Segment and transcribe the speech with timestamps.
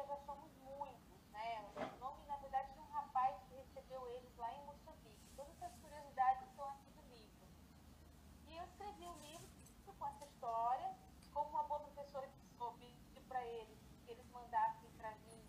[0.00, 1.62] porque já somos muitos, né?
[1.76, 5.28] O nome, na verdade, de um rapaz que recebeu eles lá em Moçambique.
[5.36, 7.46] Todas essas curiosidades estão aqui no livro.
[8.48, 9.48] E eu escrevi um livro
[9.98, 10.96] com essa história,
[11.34, 12.96] como uma boa professora que soube
[13.28, 15.44] para eles, que eles mandassem para mim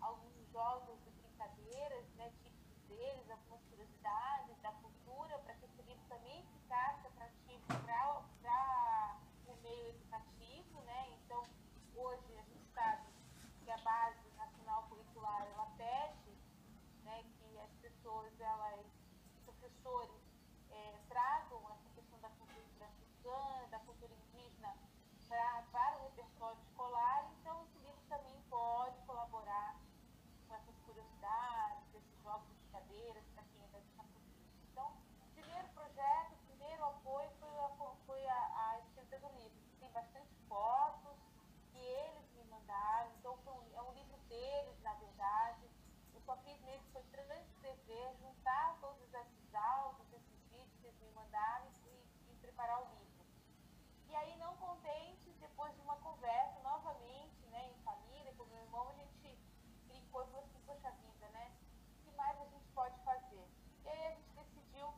[0.00, 6.04] alguns jogos e brincadeiras, né, típicos deles, algumas curiosidades da cultura, para que esse livro
[6.08, 9.18] também ficasse atrativo para
[9.48, 11.18] o meio educativo, né?
[11.24, 11.42] Então,
[11.96, 13.16] hoje a gente sabe
[13.66, 16.30] que a base nacional curricular ela pede,
[17.02, 17.70] né, que as
[18.06, 18.86] pessoas, elas,
[19.44, 20.22] professores,
[20.70, 24.76] é, tragam essa questão da cultura africana, da cultura indígena
[25.28, 29.76] pra, para o repertório escolar, então esse livro também pode colaborar
[30.46, 34.22] com essas curiosidades, esses jogos de brincadeiras para quem é da cultura.
[34.70, 37.68] Então, o primeiro projeto, o primeiro apoio foi a,
[38.06, 39.58] foi a, a escrita do livro.
[39.80, 41.18] Tem bastante fotos
[41.72, 45.68] que eles me mandaram, então foi um, é um livro deles, na verdade.
[46.14, 51.10] Eu só fiz mesmo foi transcrever, juntar todos esses áudios, esses vídeos que eles me
[51.10, 53.26] mandaram e, e preparar o livro.
[54.06, 58.88] E aí, não contente, depois de uma conversa novamente, né, em família, com meu irmão,
[58.88, 59.36] a gente
[59.88, 61.56] brincou e falou assim, poxa vida, né?
[61.98, 63.48] O que mais a gente pode fazer?
[63.84, 64.94] E aí a gente decidiu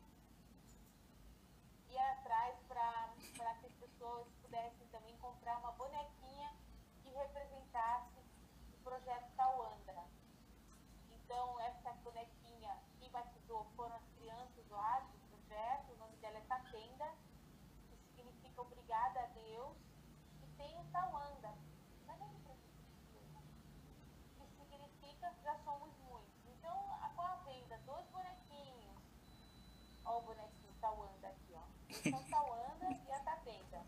[1.89, 6.55] ir atrás para que as pessoas pudessem também comprar uma bonequinha
[7.03, 8.21] que representasse
[8.75, 10.19] o projeto Tauanda.
[11.29, 16.41] Então, essa bonequinha, quem batizou foram as crianças lá do projeto, o nome dela é
[16.41, 17.07] Tatenda,
[18.15, 18.51] que
[18.99, 19.77] obrigada a Deus,
[20.43, 21.55] e tem o Tauanda,
[22.07, 22.35] não é nem
[24.37, 26.47] que significa já somos muitos.
[26.47, 26.77] Então,
[27.15, 28.97] com a venda dos bonequinhos,
[30.05, 31.63] ó o bonequinho Tauanda aqui, ó.
[31.89, 33.87] Esse é o Tauanda e a Tatenda.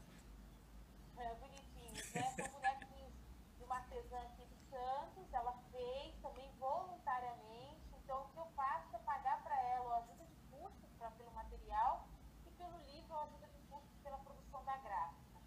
[1.16, 2.22] É, bonitinhos, né?
[2.36, 3.12] São bonequinhos
[3.58, 7.94] de uma artesã aqui de Santos, ela fez também voluntariamente.
[7.96, 11.32] Então, o que eu faço é pagar para ela a ajuda de custos pra, pelo
[11.32, 12.06] material
[12.46, 15.38] e pelo livro a ajuda de custos pela produção da gráfica.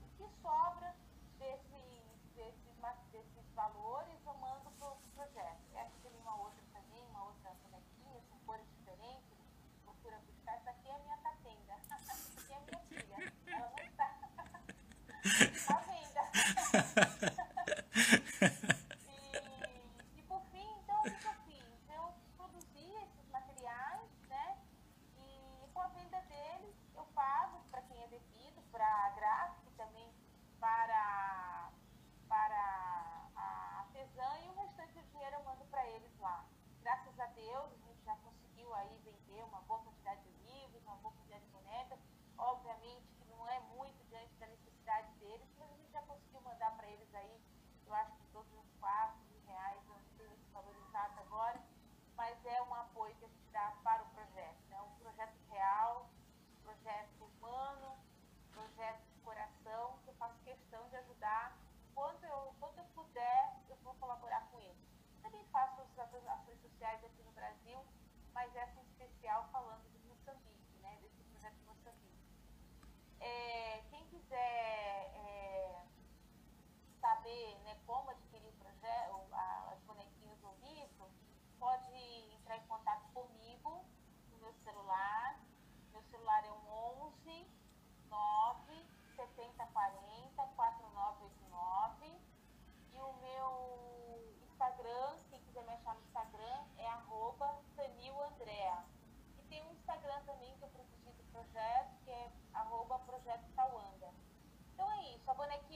[0.00, 0.94] O que sobra
[1.38, 2.76] desses, desses,
[3.10, 5.58] desses valores eu mando para o projeto.
[5.74, 9.36] Essa tem uma outra também, uma outra bonequinha, são cores diferentes.
[9.84, 10.54] Procura buscar.
[10.54, 11.72] Essa aqui é a minha tatenda.
[11.90, 13.16] Essa aqui é a minha filha.
[13.46, 13.78] Ela não
[15.50, 16.22] está à venda.
[19.08, 21.90] e, e por fim, então, o que eu fiz?
[21.90, 24.58] Eu produzi esses materiais, né?
[25.18, 29.72] E com a venda deles, eu pago para quem é devido, para a gráfica e
[29.72, 30.14] também
[30.60, 31.72] para,
[32.28, 32.86] para
[33.36, 36.44] a artesã e o restante do dinheiro eu mando para eles lá.
[36.80, 40.96] Graças a Deus, a gente já conseguiu aí vender uma boa quantidade de livros, uma
[40.96, 41.98] boa quantidade de bonecas.
[42.38, 46.70] Obviamente que não é muito diante da necessidade deles, mas a gente já conseguiu mandar
[46.76, 47.40] para eles aí,
[47.86, 51.60] eu acho que todos uns 4 mil reais, eu não tenho esse valor exato agora,
[52.16, 54.58] mas é um apoio que a gente dá para o projeto.
[54.70, 54.82] É né?
[54.82, 56.10] um projeto real,
[56.58, 57.96] um projeto humano,
[58.48, 61.56] um projeto de coração, que eu faço questão de ajudar.
[61.94, 64.86] Quando eu, quando eu puder, eu vou colaborar com eles.
[65.22, 65.88] Também faço as
[66.86, 67.78] sociais aqui no Brasil,
[68.32, 68.80] mas essa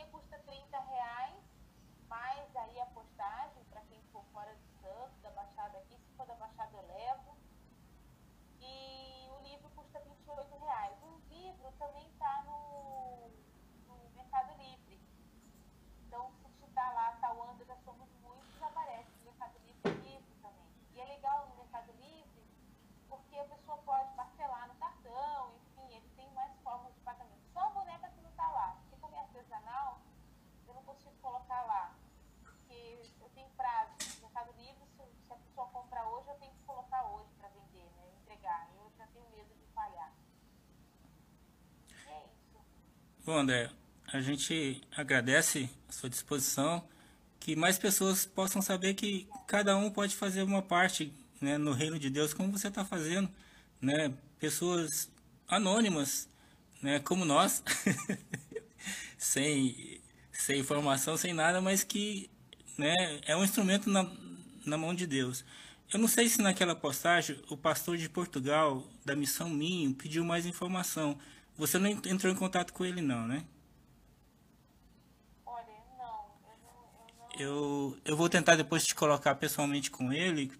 [0.00, 0.29] якусь
[43.30, 43.70] Bom, André,
[44.12, 46.82] a gente agradece a sua disposição,
[47.38, 51.96] que mais pessoas possam saber que cada um pode fazer uma parte né, no reino
[51.96, 53.30] de Deus, como você está fazendo,
[53.80, 54.12] né?
[54.40, 55.08] Pessoas
[55.46, 56.28] anônimas,
[56.82, 57.62] né, como nós,
[59.16, 60.00] sem,
[60.32, 62.28] sem informação, sem nada, mas que
[62.76, 64.10] né, é um instrumento na,
[64.66, 65.44] na mão de Deus.
[65.92, 70.46] Eu não sei se naquela postagem o pastor de Portugal, da Missão Minho, pediu mais
[70.46, 71.16] informação.
[71.60, 73.44] Você não entrou em contato com ele, não, né?
[75.44, 75.66] Olha,
[75.98, 76.24] não.
[76.42, 77.40] Eu, não, eu, não...
[77.40, 80.50] eu, eu vou tentar depois te colocar pessoalmente com ele.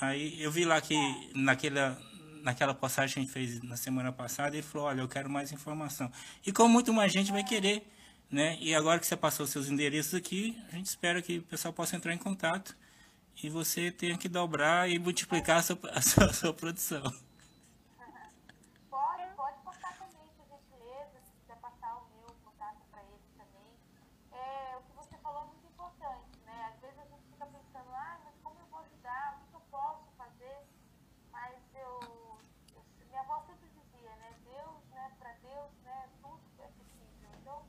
[0.00, 0.96] Aí eu vi lá que
[1.34, 2.00] naquela,
[2.42, 5.52] naquela postagem que a gente fez na semana passada, ele falou, olha, eu quero mais
[5.52, 6.10] informação.
[6.46, 7.86] E como muito mais gente vai querer,
[8.30, 8.56] né?
[8.60, 11.96] E agora que você passou seus endereços aqui, a gente espera que o pessoal possa
[11.96, 12.74] entrar em contato
[13.42, 17.02] e você tenha que dobrar e multiplicar a sua, a sua, a sua produção.
[18.90, 23.76] Pode, pode passar também, por gentileza, se quiser passar o meu contato para ele também.
[24.32, 26.72] É, o que você falou é muito importante, né?
[26.72, 29.42] Às vezes a gente fica pensando, ah, mas como eu vou ajudar?
[29.42, 30.64] O que eu posso fazer?
[31.30, 32.00] Mas eu,
[32.74, 34.34] eu minha avó sempre dizia, né?
[34.44, 35.12] Deus, né?
[35.18, 36.08] Para Deus, né?
[36.22, 37.30] Tudo é possível.
[37.40, 37.62] Então,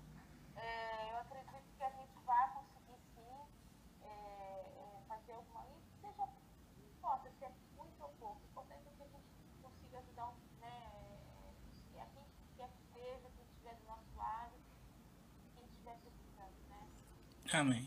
[0.56, 3.36] é, eu acredito que a gente vai conseguir sim
[4.02, 5.66] é, é, fazer alguma.
[5.68, 6.28] E seja,
[6.78, 9.28] não importa se é muito ou pouco, o importante é que a gente
[9.62, 10.98] consiga ajudar um, né,
[12.00, 12.26] a quem
[12.56, 14.54] quer que seja, quem estiver do nosso lado,
[15.56, 16.88] quem estiver precisando, né?
[17.52, 17.86] Amém.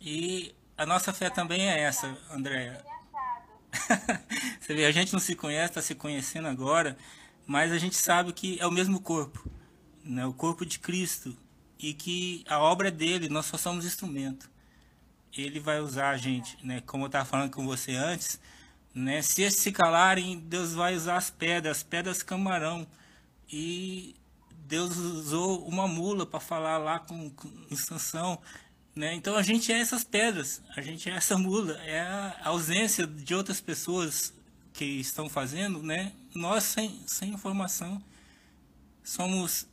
[0.00, 2.18] E a nossa fé também é essa,
[2.88, 4.22] achado.
[4.60, 6.96] Você vê, a gente não se conhece, está se conhecendo agora,
[7.46, 9.48] mas a gente sabe que é o mesmo corpo,
[10.04, 10.26] né?
[10.26, 11.36] o corpo de Cristo,
[11.78, 14.50] e que a obra é dele, nós só somos instrumento.
[15.36, 16.82] Ele vai usar a gente, né?
[16.84, 18.40] como eu estava falando com você antes,
[18.94, 19.22] né?
[19.22, 22.86] se eles se calarem, Deus vai usar as pedras, as pedras camarão.
[23.48, 24.16] E
[24.72, 28.40] Deus usou uma mula para falar lá com, com Sansão,
[28.96, 29.12] né?
[29.12, 33.34] Então a gente é essas pedras, a gente é essa mula, é a ausência de
[33.34, 34.32] outras pessoas
[34.72, 36.14] que estão fazendo, né?
[36.34, 38.02] Nós sem, sem informação
[39.04, 39.66] somos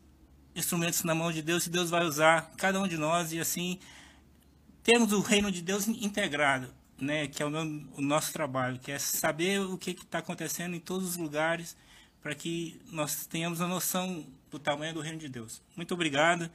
[0.54, 3.80] instrumentos na mão de Deus e Deus vai usar cada um de nós e assim
[4.84, 6.68] temos o reino de Deus integrado,
[7.00, 7.26] né?
[7.26, 7.62] Que é o, meu,
[7.96, 11.78] o nosso trabalho, que é saber o que está acontecendo em todos os lugares
[12.22, 15.62] para que nós tenhamos a noção do tamanho do reino de Deus.
[15.76, 16.50] Muito obrigado.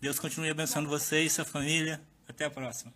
[0.00, 2.00] Deus continue abençoando vocês, sua família.
[2.28, 2.92] Até a próxima.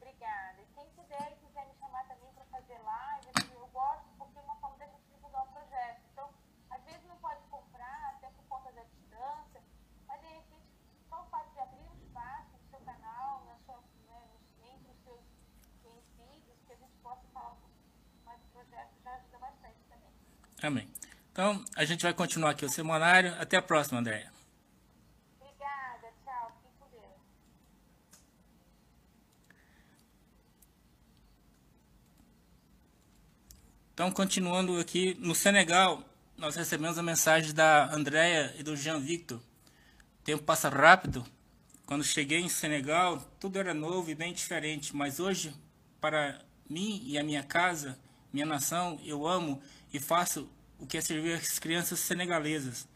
[0.00, 0.60] Obrigada.
[0.62, 4.42] E quem puder e quiser me chamar também para fazer live, eu gosto porque é
[4.42, 6.00] uma forma da gente divulgar o projeto.
[6.12, 6.30] Então,
[6.70, 9.62] às vezes não pode comprar, até por conta da distância,
[10.06, 10.70] mas de repente
[11.08, 14.22] só o fato de abrir um espaço no seu canal, na sua, né,
[14.70, 15.24] entre os seus
[15.82, 17.56] conhecidos, que a gente possa falar
[18.24, 20.12] mais do projeto, já ajuda bastante também.
[20.62, 20.95] Amém.
[21.36, 23.34] Então, a gente vai continuar aqui o semanário.
[23.38, 24.32] Até a próxima, Andréia.
[25.38, 27.12] Obrigada, tchau, fique com Deus.
[33.92, 36.02] Então, continuando aqui, no Senegal,
[36.38, 39.36] nós recebemos a mensagem da Andréia e do Jean Victor.
[39.36, 41.22] O tempo passa rápido.
[41.84, 45.54] Quando cheguei em Senegal, tudo era novo e bem diferente, mas hoje,
[46.00, 47.98] para mim e a minha casa,
[48.32, 49.62] minha nação, eu amo
[49.92, 50.48] e faço
[50.78, 52.88] o que é servir as crianças senegalesas.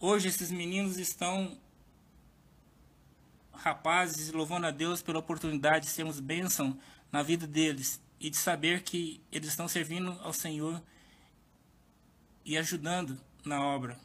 [0.00, 1.58] Hoje, esses meninos estão
[3.52, 6.78] rapazes, louvando a Deus pela oportunidade de sermos bênção
[7.10, 10.82] na vida deles e de saber que eles estão servindo ao Senhor
[12.44, 13.98] e ajudando na obra.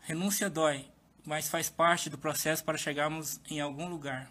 [0.00, 0.88] Renúncia dói,
[1.24, 4.30] mas faz parte do processo para chegarmos em algum lugar.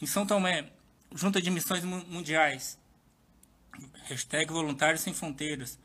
[0.00, 0.72] Em São Tomé,
[1.14, 2.78] Junta de Missões Mu- Mundiais,
[4.04, 5.78] hashtag Voluntários Sem Fronteiras,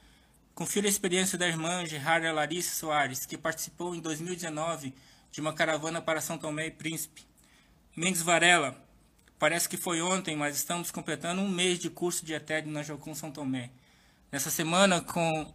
[0.54, 4.94] confira a experiência da irmã Gerarda Larissa Soares, que participou em 2019
[5.32, 7.26] de uma caravana para São Tomé e Príncipe.
[7.96, 8.76] Mendes Varela,
[9.38, 13.14] parece que foi ontem, mas estamos completando um mês de curso de ETED na Jocum
[13.14, 13.70] São Tomé.
[14.32, 15.54] Nessa semana, com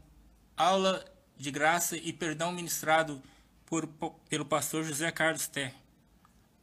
[0.57, 1.05] aula
[1.37, 3.23] de graça e perdão ministrado
[3.65, 3.87] por,
[4.29, 5.73] pelo pastor José Carlos Té,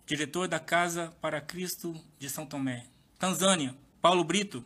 [0.06, 2.86] diretor da Casa para Cristo de São Tomé.
[3.18, 4.64] Tanzânia, Paulo Brito,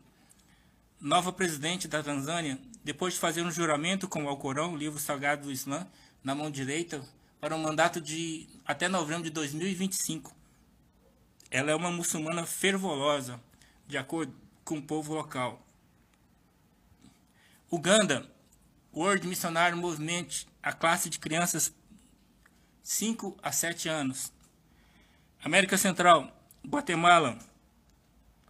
[1.02, 5.44] nova presidente da Tanzânia, depois de fazer um juramento com o Alcorão, o livro sagrado
[5.44, 5.88] do Islã,
[6.24, 7.04] na mão direita,
[7.40, 10.32] para um mandato de até novembro de 2025.
[11.50, 13.42] Ela é uma muçulmana fervorosa,
[13.88, 15.66] de acordo com o povo local.
[17.72, 18.30] Uganda,
[18.94, 21.74] World Missionary Movement, a classe de crianças
[22.84, 24.32] 5 a 7 anos.
[25.44, 26.32] América Central,
[26.64, 27.40] Guatemala,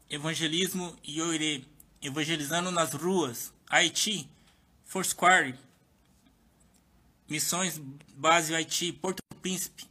[0.10, 1.71] Evangelismo Ioire,
[2.02, 3.54] evangelizando nas ruas.
[3.70, 4.30] Haiti,
[4.86, 5.56] Foursquare,
[7.30, 7.80] Missões
[8.16, 9.86] Base Haiti, Porto Príncipe.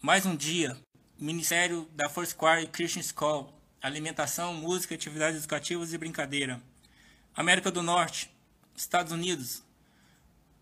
[0.00, 0.76] Mais um dia,
[1.18, 6.62] Ministério da Foursquare Christian School, alimentação, música, atividades educativas e brincadeira.
[7.34, 8.30] América do Norte,
[8.76, 9.62] Estados Unidos,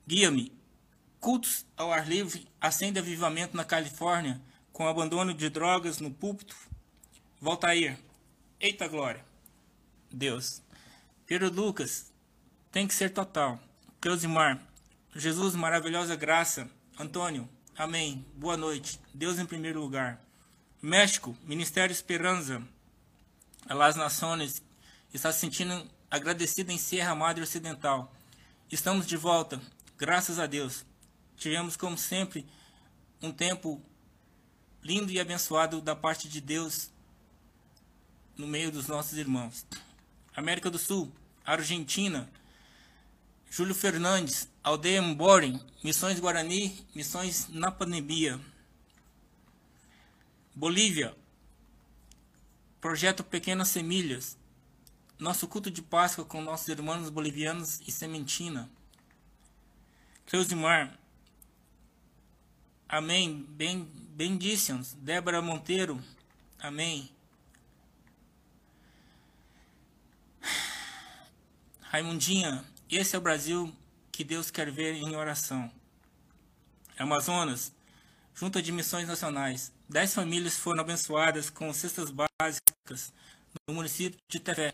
[0.07, 0.53] Guia-me,
[1.21, 4.41] Cultos ao ar livre acende avivamento na Califórnia
[4.73, 6.57] com abandono de drogas no púlpito.
[7.39, 7.99] Voltair.
[8.59, 9.23] Eita glória.
[10.11, 10.63] Deus.
[11.27, 12.13] Pedro Lucas.
[12.73, 13.61] Tem que ser total.
[14.01, 14.61] Cleusimar.
[15.15, 16.69] Jesus, maravilhosa graça.
[16.99, 17.49] Antônio.
[17.77, 18.25] Amém.
[18.35, 19.01] Boa noite.
[19.15, 20.21] Deus em primeiro lugar.
[20.83, 21.37] México.
[21.45, 22.63] Ministério Esperança.
[23.67, 24.63] Las Nações.
[25.13, 28.13] Está se sentindo agradecido em Sierra Madre Ocidental.
[28.71, 29.61] Estamos de volta.
[29.97, 30.85] Graças a Deus.
[31.37, 32.47] Tivemos, como sempre,
[33.23, 33.83] um tempo
[34.83, 36.91] lindo e abençoado da parte de Deus
[38.37, 39.67] no meio dos nossos irmãos.
[40.35, 41.13] América do Sul,
[41.45, 42.31] Argentina,
[43.51, 48.41] Júlio Fernandes, Aldeia Mborim, Missões Guarani, Missões na Pandemia.
[50.55, 51.17] Bolívia,
[52.81, 54.37] Projeto Pequenas Semilhas,
[55.19, 58.71] nosso culto de Páscoa com nossos irmãos bolivianos e Sementina.
[60.27, 61.01] Cleusimar,
[62.91, 63.47] Amém.
[63.51, 63.85] Ben,
[64.17, 64.95] benditions.
[64.95, 66.03] Débora Monteiro.
[66.59, 67.09] Amém.
[71.93, 73.75] Raimundinha, esse é o Brasil
[74.13, 75.69] que Deus quer ver em oração.
[76.97, 77.73] Amazonas,
[78.33, 79.73] Junta de Missões Nacionais.
[79.89, 83.13] Dez famílias foram abençoadas com cestas básicas
[83.67, 84.73] no município de Tefé.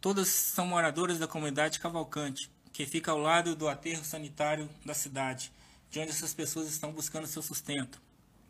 [0.00, 5.52] Todas são moradoras da comunidade Cavalcante, que fica ao lado do aterro sanitário da cidade
[5.90, 8.00] de onde essas pessoas estão buscando seu sustento.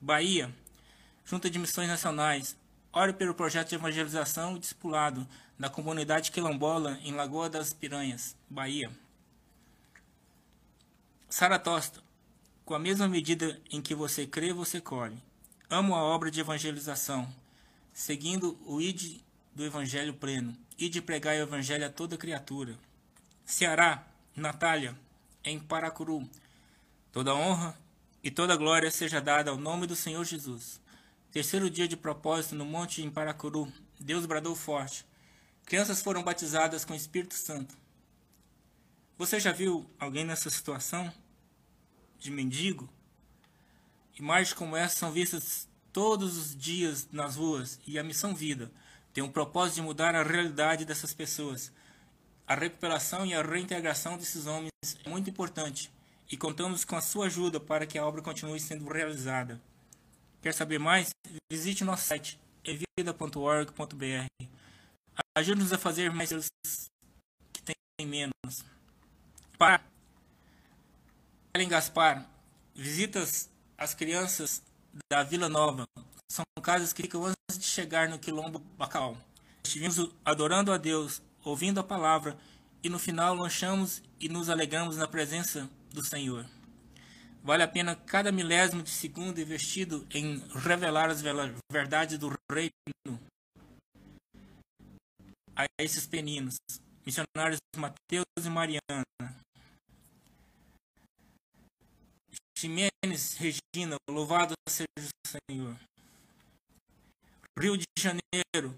[0.00, 0.54] Bahia,
[1.24, 2.56] Junta de Missões Nacionais,
[2.92, 5.26] ore pelo projeto de evangelização e discipulado
[5.58, 8.90] da comunidade quilombola em Lagoa das Piranhas, Bahia.
[11.28, 12.02] Saratosta,
[12.64, 15.22] com a mesma medida em que você crê, você colhe.
[15.68, 17.32] Amo a obra de evangelização,
[17.92, 19.20] seguindo o id
[19.54, 22.78] do evangelho pleno, e de pregar o evangelho a toda criatura.
[23.44, 24.96] Ceará, Natália,
[25.44, 26.28] em Paracuru,
[27.12, 27.76] Toda honra
[28.22, 30.79] e toda glória seja dada ao nome do Senhor Jesus.
[31.32, 35.06] Terceiro dia de propósito no monte em Paracuru, Deus bradou forte.
[35.64, 37.78] Crianças foram batizadas com o Espírito Santo.
[39.16, 41.12] Você já viu alguém nessa situação?
[42.18, 42.92] De mendigo?
[44.18, 48.72] Imagens como essa são vistas todos os dias nas ruas e a Missão Vida
[49.12, 51.72] tem o propósito de mudar a realidade dessas pessoas.
[52.44, 54.72] A recuperação e a reintegração desses homens
[55.04, 55.92] é muito importante
[56.28, 59.60] e contamos com a sua ajuda para que a obra continue sendo realizada.
[60.42, 61.10] Quer saber mais?
[61.50, 64.46] Visite nosso site evida.org.br.
[65.36, 66.30] Ajude-nos a fazer mais
[67.52, 68.64] que tem menos.
[69.58, 69.82] Para
[71.54, 72.26] Ellen Gaspar,
[72.74, 74.62] visitas às crianças
[75.12, 75.84] da Vila Nova.
[76.30, 79.16] São casas que ficam antes de chegar no Quilombo Bacal.
[79.62, 82.38] Estivemos adorando a Deus, ouvindo a palavra
[82.82, 86.46] e no final lanchamos e nos alegramos na presença do Senhor.
[87.42, 91.22] Vale a pena cada milésimo de segundo investido em revelar as
[91.72, 93.18] verdades do reino
[95.56, 96.56] a esses peninos,
[97.04, 99.36] missionários Mateus e Mariana.
[102.56, 105.76] Ximenes, Regina, louvado seja o Senhor.
[107.58, 108.74] Rio de Janeiro,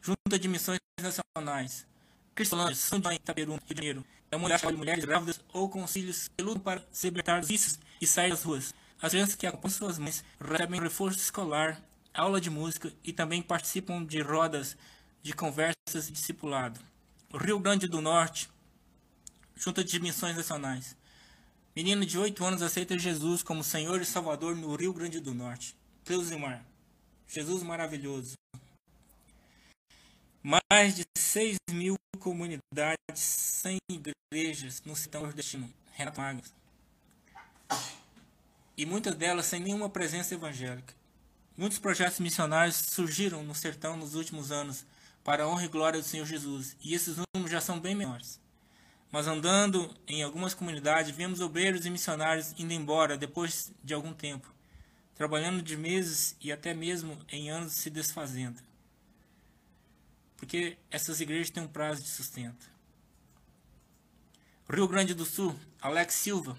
[0.00, 1.86] Junta de Missões Nacionais.
[2.34, 4.06] Cristolândia, São João, Itaperu, Rio de Janeiro.
[4.36, 7.48] É uma mulher de mulheres grávidas ou com filhos que lutam para se libertar dos
[7.48, 8.74] vícios e sair das ruas.
[9.00, 14.04] As crianças que acompanham suas mães recebem reforço escolar, aula de música e também participam
[14.04, 14.76] de rodas
[15.22, 16.78] de conversas e discipulado.
[17.32, 18.50] Rio Grande do Norte,
[19.54, 20.94] Junta de Missões Nacionais.
[21.74, 25.74] Menino de 8 anos aceita Jesus como Senhor e Salvador no Rio Grande do Norte.
[26.04, 26.62] Cleusimar.
[27.26, 28.34] Jesus maravilhoso.
[30.48, 35.68] Mais de 6 mil comunidades sem igrejas no sertão nordestino.
[35.90, 36.54] Renato Magos.
[38.76, 40.94] E muitas delas sem nenhuma presença evangélica.
[41.56, 44.86] Muitos projetos missionários surgiram no sertão nos últimos anos
[45.24, 48.38] para a honra e glória do Senhor Jesus, e esses números já são bem menores.
[49.10, 54.54] Mas andando em algumas comunidades, vemos obreiros e missionários indo embora depois de algum tempo,
[55.16, 58.64] trabalhando de meses e até mesmo em anos se desfazendo
[60.36, 62.70] porque essas igrejas têm um prazo de sustento.
[64.68, 66.58] Rio Grande do Sul, Alex Silva,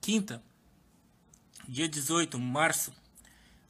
[0.00, 0.42] quinta,
[1.68, 2.92] dia 18, março.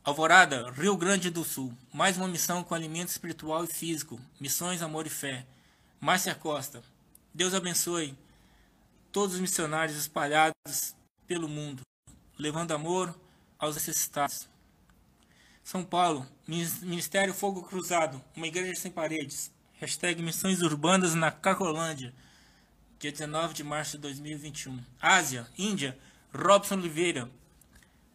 [0.02, 5.06] Alvorada, Rio Grande do Sul, mais uma missão com alimento espiritual e físico, missões, amor
[5.06, 5.44] e fé.
[6.00, 6.82] Márcia Costa,
[7.34, 8.16] Deus abençoe
[9.10, 10.94] todos os missionários espalhados
[11.26, 11.82] pelo mundo,
[12.38, 13.14] levando amor
[13.58, 14.48] aos necessitados.
[15.66, 19.52] São Paulo, Ministério Fogo Cruzado, uma igreja sem paredes.
[19.80, 22.14] Hashtag Missões Urbanas na Cacolândia,
[23.00, 24.80] dia 19 de março de 2021.
[25.02, 25.99] Ásia, Índia,
[26.32, 27.28] Robson Oliveira.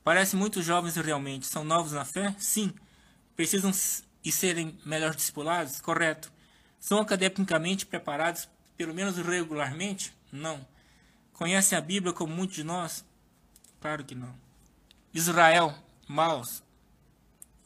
[0.02, 1.46] Parecem muito jovens realmente.
[1.46, 2.34] São novos na fé?
[2.40, 2.74] Sim.
[3.36, 3.72] Precisam
[4.24, 5.82] e serem melhor discipulados?
[5.82, 6.32] Correto.
[6.80, 10.14] São academicamente preparados, pelo menos regularmente?
[10.32, 10.66] Não.
[11.34, 13.04] Conhecem a Bíblia como muitos de nós?
[13.82, 14.34] Claro que não.
[15.14, 15.76] Israel,
[16.08, 16.64] Maus.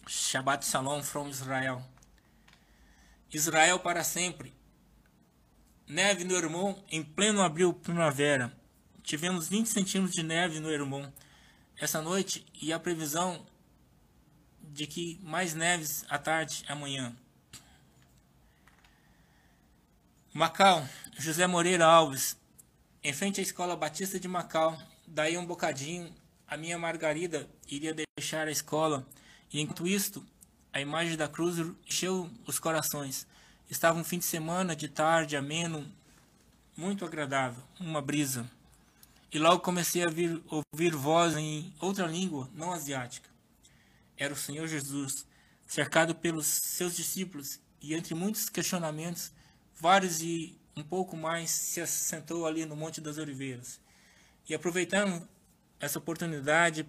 [0.07, 1.81] Shabbat Shalom from Israel.
[3.33, 4.53] Israel para sempre.
[5.87, 8.55] Neve no Hermon em pleno abril primavera.
[9.03, 11.11] Tivemos 20 centímetros de neve no Hermon
[11.77, 13.45] essa noite e a previsão
[14.61, 17.15] de que mais neves à tarde amanhã.
[20.33, 22.37] Macau, José Moreira Alves,
[23.03, 26.13] em frente à Escola Batista de Macau, daí um bocadinho,
[26.47, 29.07] a minha Margarida iria deixar a escola,
[29.51, 30.25] e enquanto isto,
[30.73, 33.25] a imagem da cruz encheu os corações.
[33.69, 35.89] Estava um fim de semana, de tarde, ameno,
[36.75, 38.49] muito agradável, uma brisa.
[39.31, 43.29] E logo comecei a vir, ouvir voz em outra língua, não asiática.
[44.17, 45.25] Era o Senhor Jesus,
[45.65, 49.31] cercado pelos seus discípulos, e entre muitos questionamentos,
[49.79, 53.79] vários e um pouco mais, se assentou ali no Monte das Oliveiras.
[54.47, 55.27] E aproveitando
[55.79, 56.85] essa oportunidade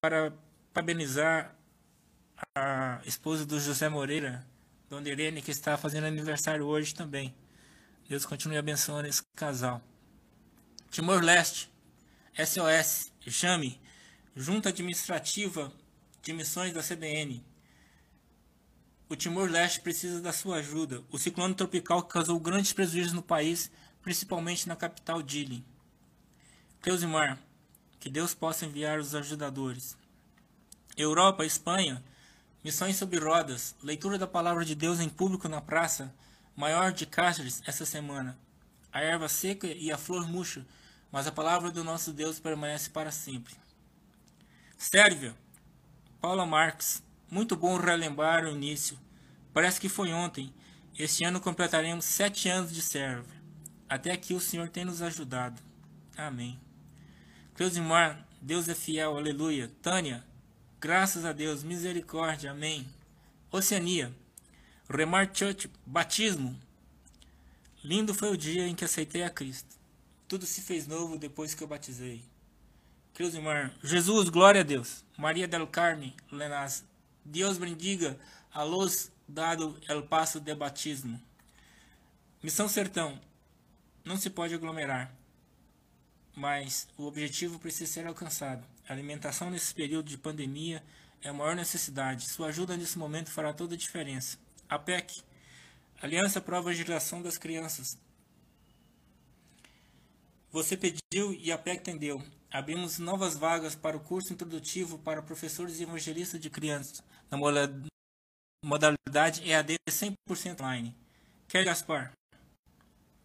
[0.00, 0.32] para
[0.72, 1.54] parabenizar
[2.54, 4.46] a esposa do José Moreira,
[4.88, 7.34] Dona Irene, que está fazendo aniversário hoje também.
[8.08, 9.82] Deus continue abençoando esse casal.
[10.90, 11.70] Timor-Leste,
[12.36, 13.80] SOS, Jame,
[14.36, 15.72] Junta Administrativa
[16.22, 17.44] de Missões da CBN.
[19.08, 21.02] O Timor-Leste precisa da sua ajuda.
[21.10, 23.70] O ciclone tropical causou grandes prejuízos no país,
[24.02, 25.64] principalmente na capital Dili.
[26.80, 27.38] Cleusimar,
[27.98, 29.96] que Deus possa enviar os ajudadores.
[30.96, 32.02] Europa, Espanha,
[32.64, 33.74] Missões sobre rodas.
[33.82, 36.14] Leitura da palavra de Deus em público na praça.
[36.56, 38.38] Maior de Cáceres essa semana.
[38.90, 40.64] A erva seca e a flor murcha,
[41.12, 43.54] mas a palavra do nosso Deus permanece para sempre.
[44.78, 45.36] Sérvia.
[46.22, 47.02] Paula Marques.
[47.30, 48.98] Muito bom relembrar o início.
[49.52, 50.54] Parece que foi ontem.
[50.98, 53.42] Este ano completaremos sete anos de Sérvia.
[53.86, 55.60] Até aqui o Senhor tem nos ajudado.
[56.16, 56.58] Amém.
[57.54, 59.70] Cleusimar, Deus é fiel, aleluia.
[59.82, 60.24] Tânia,
[60.84, 62.86] Graças a Deus, misericórdia, amém.
[63.50, 64.14] Oceania,
[64.86, 66.60] Remar Church, batismo.
[67.82, 69.78] Lindo foi o dia em que aceitei a Cristo.
[70.28, 72.22] Tudo se fez novo depois que eu batizei.
[73.14, 75.02] Cleusimar, Jesus, glória a Deus.
[75.16, 76.84] Maria del Carme, Lenas,
[77.24, 78.20] Deus bendiga
[78.52, 81.18] a luz dado el passo de batismo.
[82.42, 83.18] Missão Sertão,
[84.04, 85.10] não se pode aglomerar,
[86.36, 88.73] mas o objetivo precisa ser alcançado.
[88.88, 90.82] A alimentação nesse período de pandemia
[91.22, 92.28] é a maior necessidade.
[92.28, 94.38] Sua ajuda nesse momento fará toda a diferença.
[94.68, 95.22] A PEC,
[96.02, 97.98] Aliança Prova a Geração das Crianças.
[100.50, 102.22] Você pediu e a PEC atendeu.
[102.50, 107.36] Abrimos novas vagas para o curso introdutivo para professores e evangelistas de crianças, na
[108.64, 110.94] modalidade EAD 100% online.
[111.48, 112.12] Quer Gaspar?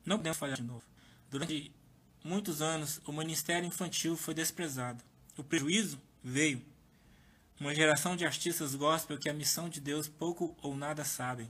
[0.05, 0.83] Não podemos falhar de novo.
[1.29, 1.71] Durante
[2.23, 5.03] muitos anos, o Ministério Infantil foi desprezado.
[5.39, 6.61] O prejuízo veio.
[7.61, 11.49] Uma geração de artistas gospel que a missão de Deus pouco ou nada sabem.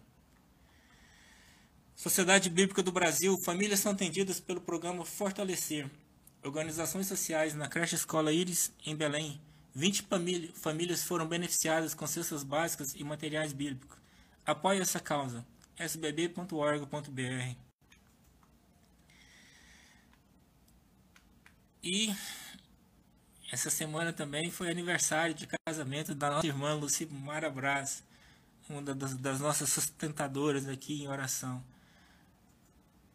[1.96, 5.90] Sociedade Bíblica do Brasil, famílias são atendidas pelo programa Fortalecer.
[6.44, 9.42] Organizações sociais na creche escola Íris, em Belém.
[9.74, 10.08] 20
[10.54, 13.98] famílias foram beneficiadas com cestas básicas e materiais bíblicos.
[14.46, 15.44] Apoie essa causa.
[15.80, 17.56] sbb.org.br
[21.82, 22.14] E
[23.52, 28.04] essa semana também foi aniversário de casamento da nossa irmã Lucimara Braz,
[28.70, 31.64] uma das, das nossas sustentadoras aqui em oração.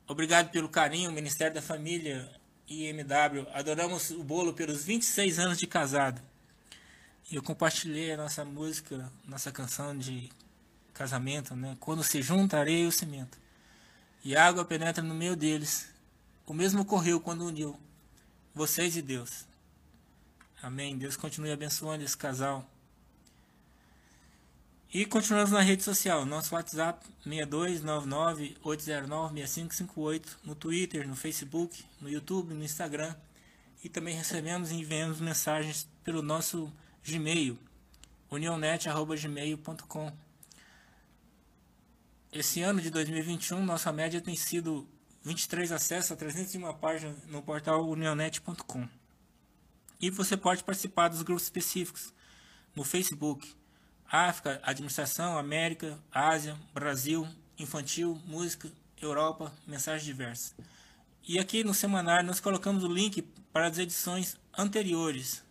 [0.08, 2.28] Obrigado pelo carinho, Ministério da Família
[2.66, 3.46] e MW.
[3.52, 6.20] Adoramos o bolo pelos 26 anos de casado.
[7.30, 10.30] Eu compartilhei a nossa música, nossa canção de
[10.92, 11.76] casamento, né?
[11.80, 13.38] Quando se junta areia e o cimento.
[14.24, 15.88] E a água penetra no meio deles.
[16.44, 17.78] O mesmo ocorreu quando uniu
[18.54, 19.46] vocês e Deus.
[20.64, 20.96] Amém.
[20.96, 22.66] Deus continue abençoando esse casal.
[24.94, 26.24] E continuamos na rede social.
[26.24, 30.24] Nosso WhatsApp 6299-809-6558.
[30.42, 33.14] No Twitter, no Facebook, no YouTube, no Instagram.
[33.82, 36.72] E também recebemos e enviamos mensagens pelo nosso
[37.06, 37.58] Gmail.
[38.30, 40.12] unionet.gmail.com
[42.32, 44.88] Esse ano de 2021, nossa média tem sido
[45.22, 49.03] 23 acessos a 301 páginas no portal unionet.com.
[50.04, 52.12] E você pode participar dos grupos específicos
[52.76, 53.56] no Facebook,
[54.06, 57.26] África, Administração, América, Ásia, Brasil,
[57.58, 60.54] Infantil, Música, Europa, Mensagens Diversas.
[61.26, 65.42] E aqui no semanário nós colocamos o link para as edições anteriores.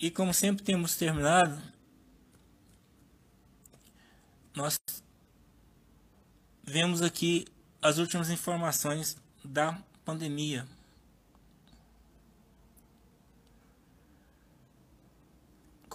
[0.00, 1.60] E como sempre temos terminado,
[4.54, 4.78] nós
[6.64, 7.44] vemos aqui
[7.82, 9.14] as últimas informações
[9.44, 10.66] da pandemia.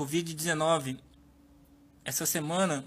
[0.02, 0.98] Covid-19.
[2.04, 2.84] Essa semana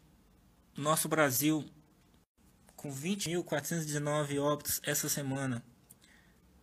[0.75, 1.65] nosso Brasil,
[2.75, 5.63] com 20.419 óbitos essa semana,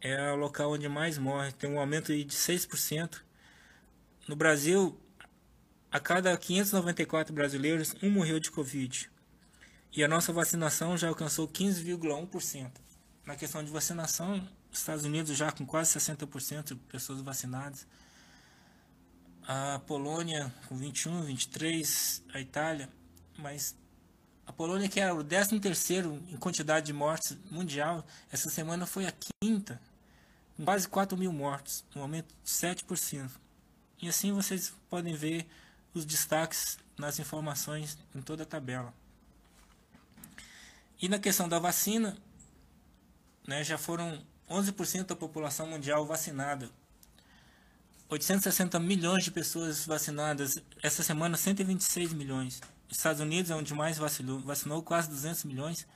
[0.01, 3.23] é o local onde mais morre, tem um aumento de 6%.
[4.29, 4.99] No Brasil,
[5.97, 9.11] a cada 594 brasileiros, um morreu de Covid.
[9.97, 12.71] E a nossa vacinação já alcançou 15,1%.
[13.25, 17.87] Na questão de vacinação, Estados Unidos já com quase 60% de pessoas vacinadas
[19.49, 22.91] a Polônia com 21, 23, a Itália,
[23.39, 23.75] mas
[24.47, 29.07] a Polônia que era o 13 terceiro em quantidade de mortes mundial, essa semana foi
[29.07, 29.81] a quinta,
[30.59, 33.31] com quase 4 mil mortos, um aumento de 7%.
[34.03, 35.47] E assim vocês podem ver
[35.99, 38.93] os destaques nas informações em toda a tabela.
[41.01, 42.17] E na questão da vacina,
[43.47, 46.71] né, já foram 11% da população mundial vacinada
[48.09, 50.55] 860 milhões de pessoas vacinadas.
[50.81, 52.61] Essa semana, 126 milhões.
[52.89, 55.87] Estados Unidos é onde mais vacinou, vacinou quase 200 milhões.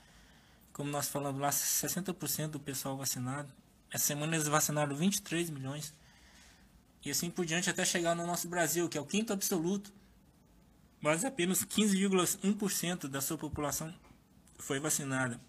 [0.72, 3.48] Como nós falamos lá, 60% do pessoal vacinado.
[3.92, 5.94] Essa semana eles vacinaram 23 milhões.
[7.04, 9.92] E assim por diante até chegar no nosso Brasil, que é o quinto absoluto.
[11.00, 13.94] Mas apenas 15,1% da sua população
[14.58, 15.40] foi vacinada.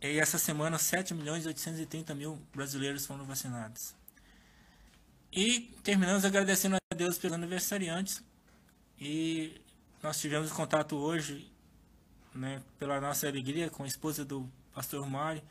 [0.00, 3.94] E essa semana, 7 milhões e 830 mil brasileiros foram vacinados.
[5.32, 8.22] E terminamos agradecendo a Deus pelos aniversariantes.
[8.98, 9.60] E
[10.02, 11.50] nós tivemos contato hoje,
[12.34, 15.42] né, pela nossa alegria, com a esposa do pastor Mário,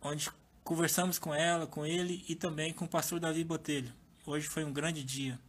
[0.00, 0.30] onde
[0.68, 3.90] conversamos com ela, com ele e também com o pastor Davi Botelho.
[4.26, 5.40] Hoje foi um grande dia.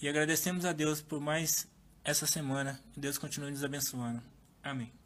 [0.00, 1.68] E agradecemos a Deus por mais
[2.02, 2.80] essa semana.
[2.94, 4.22] Que Deus continue nos abençoando.
[4.62, 4.99] Amém.